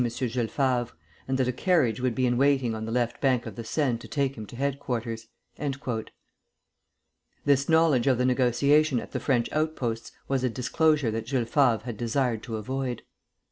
Jules 0.03 0.49
Favre, 0.49 0.89
and 1.27 1.37
that 1.37 1.47
a 1.47 1.51
carriage 1.53 1.99
would 1.99 2.15
be 2.15 2.25
in 2.25 2.35
waiting 2.35 2.73
on 2.73 2.85
the 2.85 2.91
left 2.91 3.21
bank 3.21 3.45
of 3.45 3.55
the 3.55 3.63
Seine 3.63 3.99
to 3.99 4.07
take 4.07 4.33
him 4.35 4.47
to 4.47 4.55
headquarters." 4.55 5.27
This 7.45 7.69
knowledge 7.69 8.07
of 8.07 8.17
the 8.17 8.25
negotiation 8.25 8.99
at 8.99 9.11
the 9.11 9.19
French 9.19 9.47
outposts 9.51 10.11
was 10.27 10.43
a 10.43 10.49
disclosure 10.49 11.11
that 11.11 11.27
Jules 11.27 11.49
Favre 11.49 11.83
had 11.85 11.97
desired 11.97 12.41
to 12.41 12.57
avoid. 12.57 13.03